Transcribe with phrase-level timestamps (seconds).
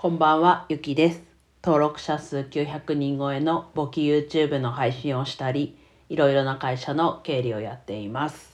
[0.00, 1.24] こんばんは、ゆきです。
[1.60, 5.76] 登録者数900人超えの簿記 YouTube の配信をしたり、
[6.08, 8.48] いろいろな会社の経理をやっています。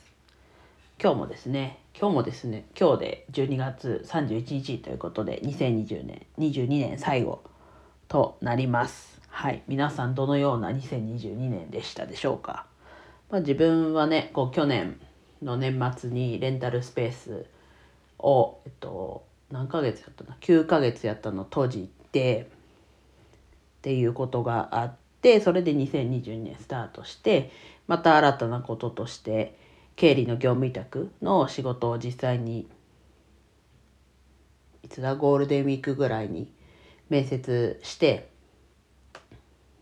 [0.99, 7.43] 今日もですね、今日もですね、今日で12月31日ということで、2020年、22年最後
[8.08, 9.20] となります。
[9.29, 12.64] はい、皆さんどのような2022年でしたでしょうか。
[13.29, 14.98] まあ、自分はね、こう去年
[15.42, 17.45] の年末にレンタルスペース
[18.18, 22.46] を、えっと、何ヶ月やったな9ヶ月やったの閉じてっ
[23.82, 27.50] ていうことがあってそれで2022年スタートして
[27.86, 29.57] また新たなこととして
[29.96, 32.69] 経理の業務委託の仕事を実際に
[34.83, 35.16] いつだ？
[35.16, 36.52] ゴールデンウィークぐらいに
[37.08, 38.28] 面接して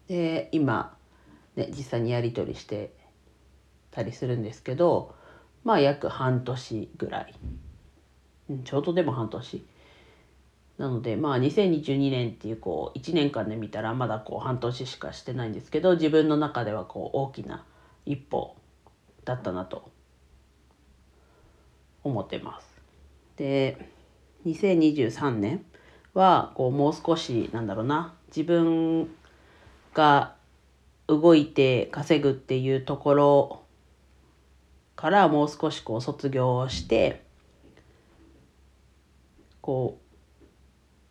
[0.09, 0.97] で今、
[1.57, 2.93] ね、実際にやり取りして
[3.91, 5.15] たりするんですけど
[5.65, 7.35] まあ約半年ぐらい
[8.51, 9.65] うんちょうどでも半年
[10.79, 17.65] なのでまあ2022年っていうこう1年間で見たらまだこう半年しかしてないんですけど自分の中ではこう大きな
[18.07, 18.57] 一歩
[19.25, 19.91] だったなと
[22.03, 22.67] 思ってます。
[23.37, 23.89] で
[24.47, 25.65] 2023年
[26.15, 29.09] はこうもう少しなんだろうな自分
[29.95, 30.35] が
[31.07, 33.63] 動いて稼ぐっていうところ
[34.97, 37.25] からもう少しこう卒業して
[39.63, 39.99] こ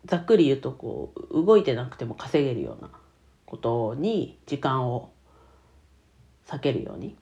[0.04, 2.90] うざっくり言うとこう動いてなくても稼げるような
[3.46, 5.10] ことに時間を
[6.46, 7.16] 避けるように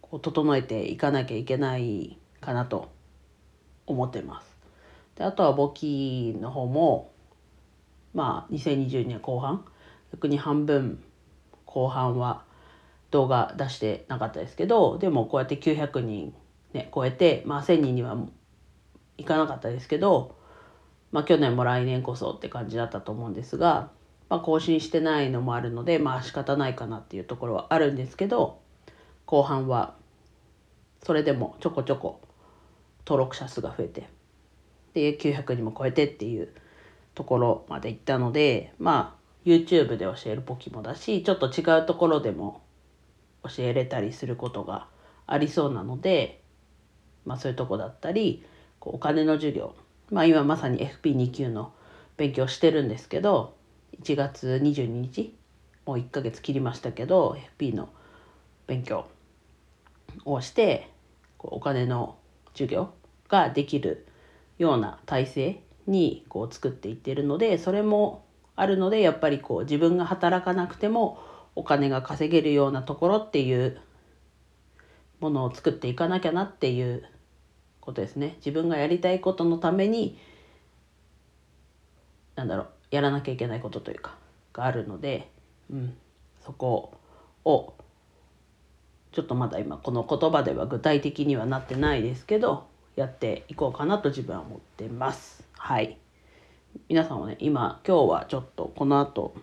[0.00, 2.90] こう整えていかなきゃいけないかなと
[3.86, 4.56] 思ってます。
[5.16, 7.12] であとは簿記の方も
[8.14, 9.64] まあ2022年後半
[10.12, 11.02] 逆に半分
[11.66, 12.44] 後半は
[13.10, 16.34] 動画出してなかったですけどでもこうやって900人、
[16.72, 18.16] ね、超えて、まあ、1,000人には
[19.20, 20.36] いかなかったですけど、
[21.12, 23.90] まあ、去年も来年こそって感じだったと思うんですが、
[24.28, 28.60] まあ、更新してないのもあるのでまあ仕方ないかなっていうところはあるんですけど
[29.26, 29.94] 後半は
[31.02, 32.20] それでもちょこちょこ
[33.06, 34.08] 登録者数が増えて
[34.94, 36.48] で900人も超えてっていう
[37.14, 42.62] ところまで行ったのでまあ YouTube で教えるポキもだしちょっと違うところでも
[43.44, 44.86] 教えれたりすることが
[45.26, 46.42] ありそうなので、
[47.24, 48.44] まあ、そういうとこだったり
[48.80, 49.74] こうお金の授業、
[50.10, 51.72] まあ、今まさに FP2 級の
[52.16, 53.54] 勉強してるんですけど
[54.02, 55.34] 1月22日
[55.86, 57.88] もう1ヶ月切りましたけど FP の
[58.66, 59.06] 勉強
[60.24, 60.90] をして
[61.38, 62.16] こうお金の
[62.52, 62.90] 授業
[63.28, 64.06] ができる
[64.58, 68.24] ような体制にこう作っていってるのでそれも
[68.56, 71.18] あるのでやっぱりこう自分が働かなくても
[71.54, 73.80] お金が稼げるようなところっていう
[75.18, 77.04] ものを作っていかなきゃなっていう
[77.90, 78.36] ことですね。
[78.36, 80.16] 自分がやりたいことのために
[82.36, 84.16] なんだろうやらなきゃいけないことというか
[84.52, 85.28] があるので、
[85.70, 85.96] うん、
[86.44, 86.94] そこ
[87.44, 87.74] を
[89.12, 95.44] ちょっとまだ今この言葉では具体的にはなってないですけどやっていこうかなと自分は思ってます。
[95.52, 95.98] はい。
[96.88, 99.34] 皆さんはね今今日はちょっとこの後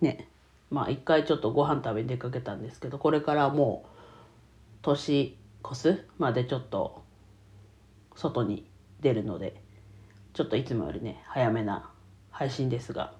[0.00, 0.26] ね
[0.70, 3.88] まあ一回ちょっとご飯食べに出かけたんですけどこれからもう
[4.82, 7.02] 年越すまでちょっと
[8.18, 8.68] 外に
[9.00, 9.62] 出るので
[10.34, 11.88] ちょっといつもよりね早めな
[12.30, 13.14] 配信ですが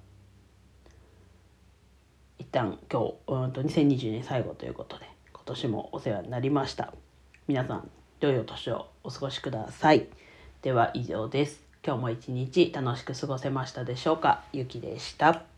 [2.39, 6.93] 一旦今日うんと2020年最後ということで今年もお世話になりました。
[7.47, 10.09] 皆さん良いお年をお過ごしください。
[10.63, 11.63] では以上です。
[11.87, 14.43] 今日も一日楽しく過ごせましたでしょうか？
[14.53, 15.58] ゆきでした。